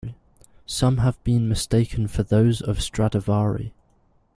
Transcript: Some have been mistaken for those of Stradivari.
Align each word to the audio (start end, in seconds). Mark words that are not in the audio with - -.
Some 0.65 0.97
have 0.97 1.23
been 1.23 1.47
mistaken 1.47 2.07
for 2.07 2.23
those 2.23 2.59
of 2.59 2.81
Stradivari. 2.81 3.71